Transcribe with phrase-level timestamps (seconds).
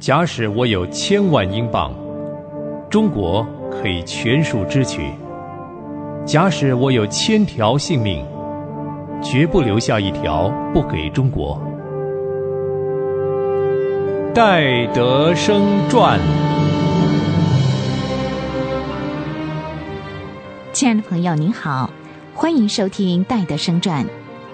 [0.00, 1.92] 假使我有千万英镑，
[2.88, 5.02] 中国可以全数支取；
[6.24, 8.24] 假使我有千条性命，
[9.22, 11.60] 绝不留下一条不给中国。
[14.34, 15.60] 戴德生
[15.90, 16.18] 传。
[20.72, 21.90] 亲爱的朋友，您好，
[22.32, 24.02] 欢迎收听《戴德生传》，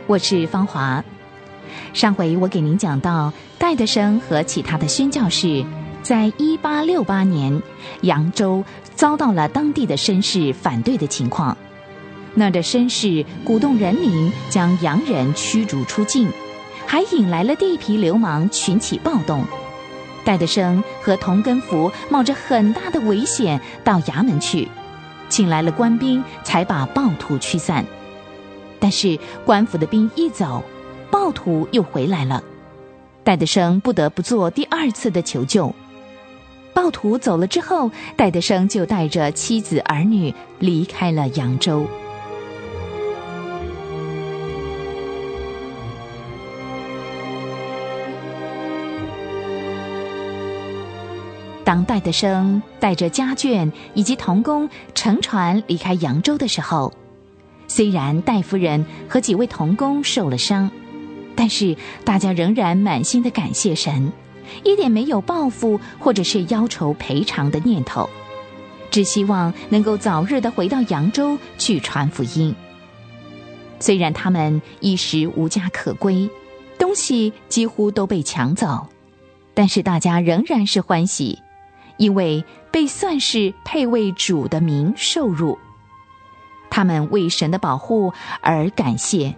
[0.08, 1.04] 我是芳华。
[1.92, 5.64] 上回我给您讲到，戴德生和其他的宣教士，
[6.02, 7.62] 在一八六八年
[8.02, 8.64] 扬州
[8.94, 11.56] 遭到了当地的绅士反对的情况。
[12.34, 16.30] 那儿的绅士鼓动人民将洋人驱逐出境，
[16.86, 19.44] 还引来了地痞流氓群起暴动。
[20.22, 24.68] 戴德生和童根福冒着很大的危险到衙门去，
[25.28, 27.84] 请来了官兵，才把暴徒驱散。
[28.78, 30.62] 但是官府的兵一走，
[31.18, 32.44] 暴徒又回来了，
[33.24, 35.74] 戴德生不得不做第二次的求救。
[36.74, 41.86] 暴徒走了之后，戴德生就带着妻子儿女离开了扬州。
[51.64, 56.92] 当戴德生带着家眷以及童工乘船离开扬州的时候，
[57.66, 60.70] 虽然戴夫人和几位童工受了伤。
[61.36, 64.10] 但是大家仍然满心的感谢神，
[64.64, 68.08] 一点没有报复或者是要求赔偿的念头，
[68.90, 72.54] 只希望能够早日的回到扬州去传福音。
[73.78, 76.28] 虽然他们一时无家可归，
[76.78, 78.88] 东西几乎都被抢走，
[79.52, 81.38] 但是大家仍然是欢喜，
[81.98, 85.58] 因为被算是配为主的名受辱。
[86.70, 89.36] 他们为神的保护而感谢。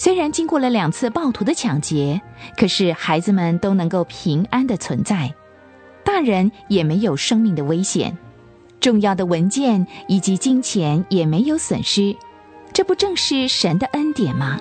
[0.00, 2.22] 虽然经过了两次暴徒的抢劫，
[2.56, 5.34] 可是孩子们都能够平安的存在，
[6.02, 8.16] 大人也没有生命的危险，
[8.80, 12.16] 重要的文件以及金钱也没有损失，
[12.72, 14.58] 这不正是神的恩典吗？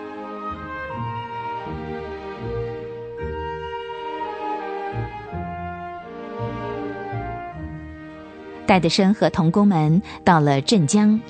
[8.65, 11.21] 戴德生和童工们到了镇江，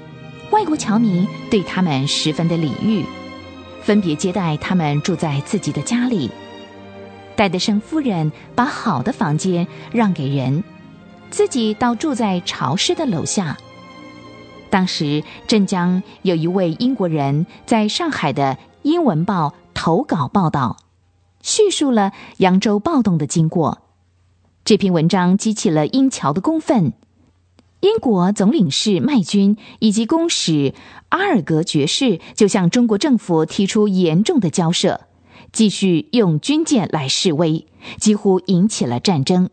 [0.50, 3.06] 外国侨民对他们十分的礼遇。
[3.90, 6.30] 分别接待他们住在自己的家里，
[7.36, 10.64] 戴德生夫人把好的房间让给人，
[11.32, 13.58] 自己倒住在潮湿的楼下。
[14.70, 20.78] 当时镇江有一位英国人在上海的英文报投稿报道，
[21.42, 23.80] 叙述了扬州暴动的经过。
[24.64, 26.94] 这篇文章激起了英侨的公愤。
[27.82, 30.74] 英国总领事麦军以及公使
[31.08, 35.08] 阿尔格爵士就向中国政府提出严重的交涉，
[35.54, 37.68] 继续用军舰来示威，
[37.98, 39.50] 几乎引起了战争。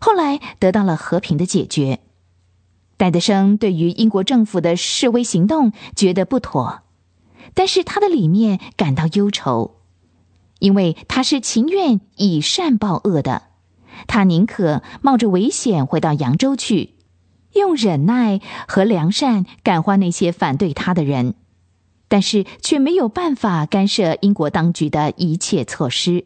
[0.00, 2.00] 后来得到了和平的解决。
[2.96, 6.80] 戴德生对于英国政府的示威行动觉得不妥，
[7.52, 9.76] 但是他的里面感到忧愁，
[10.60, 13.42] 因为他是情愿以善报恶的，
[14.06, 16.93] 他宁可冒着危险回到扬州去。
[17.54, 21.34] 用忍耐和良善感化那些反对他的人，
[22.08, 26.24] 但是却没有办法干涉英国当局的一切措施。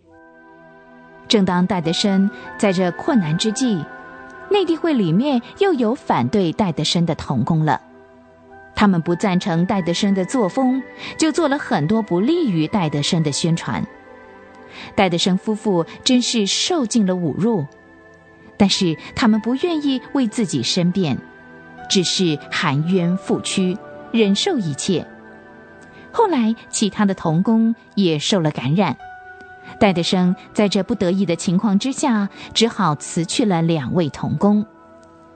[1.29, 3.85] 正当戴德生在这困难之际，
[4.51, 7.83] 内地会里面又有反对戴德生的童工了。
[8.75, 10.83] 他们不赞成戴德生的作风，
[11.19, 13.87] 就做了很多不利于戴德生的宣传。
[14.95, 17.67] 戴德生夫妇真是受尽了侮辱。
[18.59, 21.17] 但是他们不愿意为自己申辩，
[21.89, 23.79] 只是含冤负屈，
[24.13, 25.07] 忍受一切。
[26.11, 28.97] 后来，其他的童工也受了感染。
[29.79, 34.67] 戴德生在这不得已的情况之下，只好辞去了两位童工，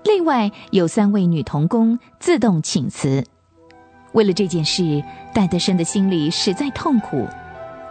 [0.04, 3.24] 另外有三位女童工自动请辞。
[4.12, 7.28] 为了这件事，戴德生的心里实在痛苦，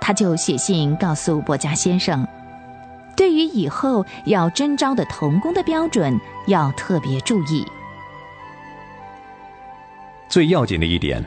[0.02, 2.28] 他就写信告诉伯家先生。
[3.16, 7.66] 对于以后要征招的童工的标准，要特别注意。
[10.30, 11.24] 最要紧的一点，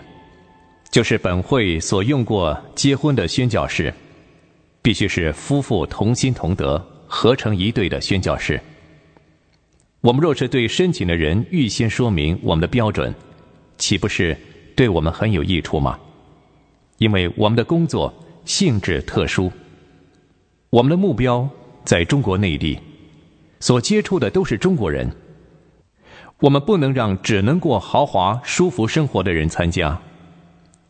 [0.91, 3.93] 就是本会所用过结婚的宣教士，
[4.81, 8.61] 必须是夫妇同心同德、合成一对的宣教士。
[10.01, 13.15] 我们若是对申请的人预先说明我们的标准，
[13.77, 14.37] 岂不是
[14.75, 15.99] 对我们很有益处吗？
[16.99, 18.13] 因为我们的工作
[18.45, 19.53] 性质特殊，
[20.71, 21.49] 我们的目标。
[21.85, 22.79] 在中国内地，
[23.61, 25.11] 所接触的都是中国人。
[26.41, 29.99] 我们不能让只能过豪华舒服生活的人参加。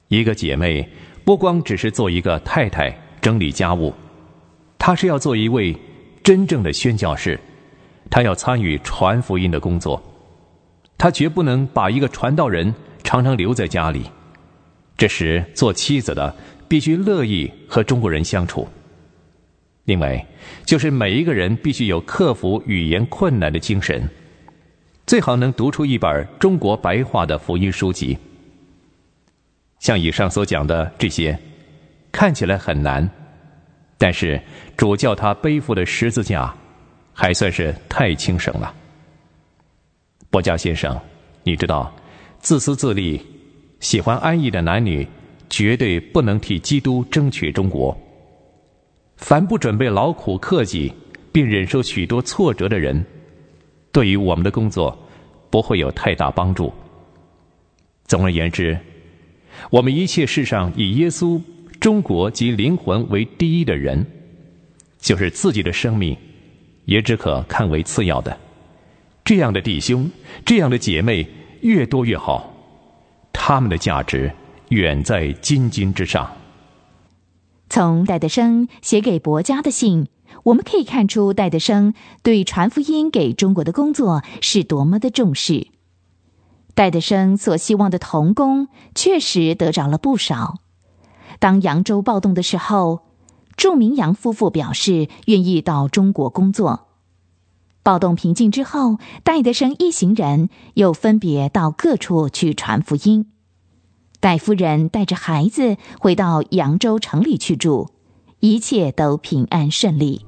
[0.08, 0.88] 一个姐妹
[1.24, 3.92] 不光只是做一个太太整理家务，
[4.78, 5.76] 她是要做一位
[6.22, 7.38] 真正的宣教士，
[8.10, 10.02] 他要参与传福音的工作。
[10.96, 14.04] 他绝不能把一个传道人常常留在家里。
[14.96, 16.34] 这时，做妻子的
[16.68, 18.68] 必须乐意和中国人相处。
[19.84, 20.26] 另外，
[20.64, 24.08] 就是每一个人必须有克服语言困难的精神，
[25.06, 28.16] 最好能读出一本中国白话的福音书籍。
[29.80, 31.38] 像以上所讲的这些，
[32.10, 33.06] 看起来很难，
[33.98, 34.40] 但是
[34.74, 36.54] 主叫他背负的十字架，
[37.12, 38.74] 还算是太轻省了。
[40.30, 40.98] 博家先生，
[41.42, 41.94] 你知道，
[42.40, 43.20] 自私自利、
[43.80, 45.06] 喜欢安逸的男女，
[45.50, 47.94] 绝对不能替基督争取中国。
[49.16, 50.92] 凡不准备劳苦克己，
[51.32, 53.04] 并忍受许多挫折的人，
[53.90, 54.96] 对于我们的工作
[55.50, 56.72] 不会有太大帮助。
[58.06, 58.78] 总而言之，
[59.70, 61.40] 我们一切世上以耶稣、
[61.80, 64.04] 中国及灵魂为第一的人，
[64.98, 66.16] 就是自己的生命，
[66.84, 68.36] 也只可看为次要的。
[69.24, 70.10] 这样的弟兄，
[70.44, 71.26] 这样的姐妹，
[71.62, 72.52] 越多越好。
[73.32, 74.30] 他们的价值
[74.68, 76.30] 远在金金之上。
[77.68, 80.08] 从戴德生写给伯家的信，
[80.44, 85.68] 我们可以看出戴德生对传福音给中国的工作是多么的重视。
[86.74, 90.56] 戴德生所希望的童工确实得着了不少。
[91.38, 93.00] 当扬州暴动的时候，
[93.56, 96.88] 祝明阳夫妇表示愿意到中国工作。
[97.82, 103.30] 暴动平静之后，戴德生一行人又分别到各处去传福音。
[104.24, 107.90] 戴夫人带着孩子回到扬州城里去住，
[108.40, 110.24] 一切都平安顺利。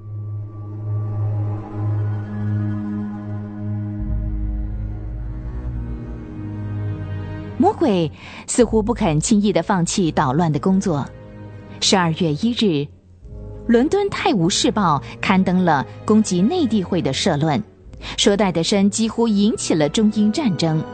[7.57, 8.13] 魔鬼
[8.47, 11.09] 似乎不肯轻易的放弃捣乱的工作。
[11.81, 12.87] 十二月一日。
[13.67, 17.65] 伦敦《泰晤士报》刊登了攻击内地会的社论，
[18.19, 20.85] 说戴德生几乎引起了中英战争。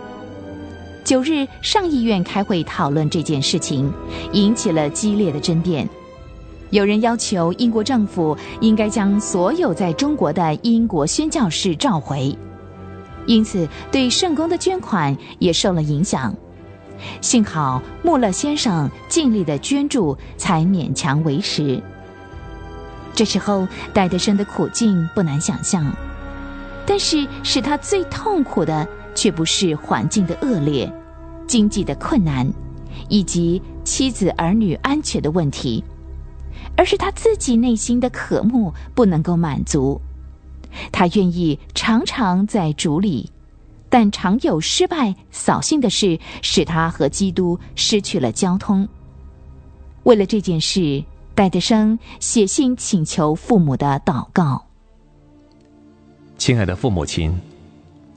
[1.04, 3.92] 九日上议院开会讨论这件事情，
[4.32, 5.88] 引起了激烈的争辩。
[6.70, 12.36] 有人要求英国政府应该将所有在中国的英国宣教士召回，
[13.26, 16.34] 因此对圣公的捐款也受了影响。
[17.20, 21.82] 幸好穆勒先生尽力的捐助，才勉强维持。
[23.12, 25.84] 这时候，戴德生的苦境不难想象，
[26.86, 28.88] 但是使他最痛苦的，
[29.22, 30.92] 却不是环境的恶劣、
[31.46, 32.44] 经济的困难，
[33.08, 35.84] 以及妻子儿女安全的问题，
[36.76, 40.00] 而是他自己内心的渴慕不能够满足。
[40.90, 43.30] 他愿意常常在主里，
[43.88, 48.88] 但常有失败、扫兴的事，使他和基督失去了交通。
[50.02, 51.04] 为了这件事。
[51.34, 54.62] 戴德生写信请求父母的祷告。
[56.36, 57.34] 亲爱的父母亲，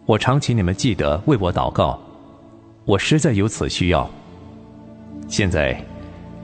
[0.07, 1.99] 我常请你们记得为我祷告，
[2.85, 4.07] 我实在有此需要。
[5.27, 5.75] 现在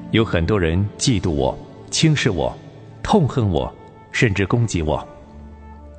[0.10, 1.56] 有很多人嫉妒我、
[1.92, 2.52] 轻视我、
[3.04, 3.72] 痛恨我，
[4.12, 5.08] 甚至攻击我。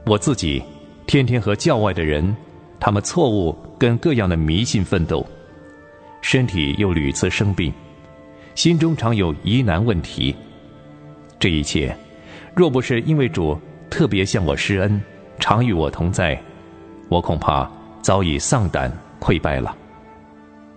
[0.06, 0.60] 我自己
[1.06, 2.34] 天天和教外的人，
[2.80, 5.24] 他们错误跟各样的迷信奋斗，
[6.20, 7.72] 身体又屡次生病，
[8.56, 10.34] 心中常有疑难问题。
[11.38, 11.96] 这一切，
[12.56, 13.56] 若不是因为主
[13.88, 15.00] 特别向我施恩，
[15.38, 16.40] 常与我同在，
[17.12, 18.90] 我恐怕早已丧胆
[19.20, 19.76] 溃败了。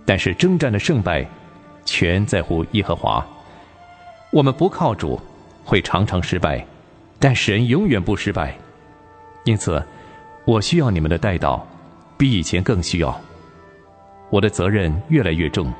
[0.04, 1.26] 但是征战的胜败，
[1.86, 3.26] 全在乎耶和华。
[4.30, 5.18] 我们不靠主，
[5.64, 6.62] 会常常失败，
[7.18, 8.54] 但神永远不失败。
[9.44, 9.82] 因此，
[10.44, 11.66] 我需要你们的带导，
[12.18, 13.18] 比以前更需要。
[14.28, 15.72] 我的责任越来越重，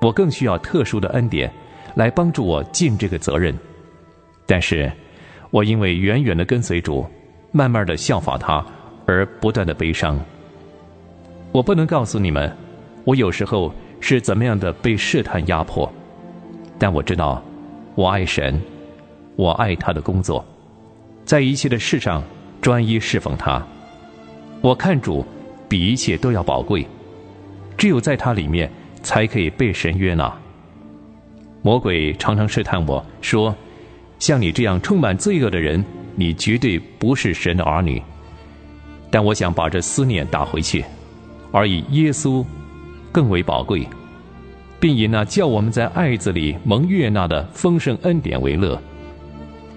[0.00, 1.48] 我更需要特殊的恩典，
[1.94, 3.56] 来帮助我尽这个责任。
[4.46, 4.90] 但是，
[5.52, 7.06] 我因为远远的跟随主，
[7.52, 8.66] 慢慢的效法他，
[9.10, 10.18] 而不断的悲伤。
[11.50, 12.54] 我不能告诉你们，
[13.04, 15.92] 我有时候是怎么样的被试探压迫，
[16.78, 17.42] 但我知道，
[17.96, 18.60] 我爱神，
[19.34, 20.44] 我爱他的工作，
[21.24, 22.22] 在一切的事上
[22.60, 23.60] 专一侍奉他。
[24.60, 25.26] 我看主
[25.68, 26.86] 比一切都要宝贵，
[27.76, 28.70] 只有在他里面
[29.02, 30.32] 才可以被神约纳。
[31.62, 33.54] 魔鬼常常试探我说。
[34.20, 35.82] 像你这样充满罪恶的人，
[36.14, 38.02] 你绝对不是神的儿女。
[39.10, 40.84] 但我想把这思念打回去，
[41.50, 42.44] 而以耶稣
[43.10, 43.86] 更为宝贵，
[44.78, 48.80] 并以那叫我们在爱子里蒙悦纳的丰盛恩典为乐。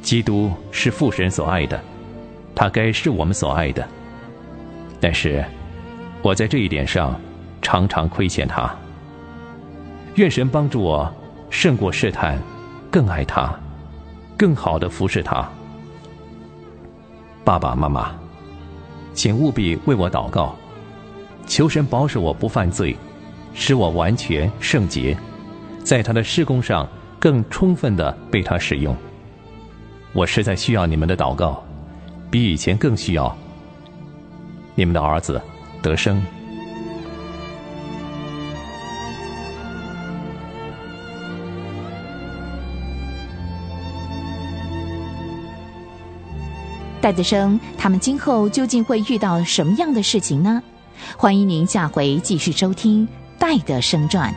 [0.01, 1.79] 基督是父神所爱的，
[2.53, 3.87] 他该是我们所爱的。
[4.99, 5.43] 但是，
[6.21, 7.19] 我在这一点上
[7.61, 8.73] 常常亏欠他。
[10.15, 11.11] 愿神帮助我
[11.49, 12.37] 胜过试探，
[12.91, 13.53] 更爱他。
[14.35, 15.47] 更好的服侍他。
[17.45, 18.13] 爸爸妈妈，
[19.13, 20.55] 请务必为我祷告，
[21.46, 22.96] 求神保守我不犯罪，
[23.53, 25.15] 使我完全圣洁，
[25.84, 26.88] 在他的施工上
[27.20, 28.96] 更充分的被他使用。
[30.13, 31.63] 我实在需要你们的祷告，
[32.29, 33.36] 比以前更需要。
[34.75, 35.41] 你们的儿子
[35.82, 36.22] 得生。
[47.03, 50.63] 戴德生，他们今后究竟会遇到什么样的事情呢？
[51.17, 53.05] 欢迎您下回继续收听
[53.38, 54.31] 《戴德生传》。